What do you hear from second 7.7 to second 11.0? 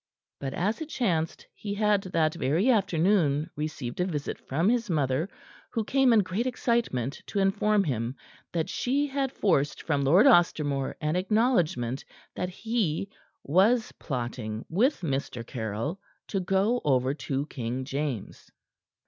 him that she had forced from Lord Ostermore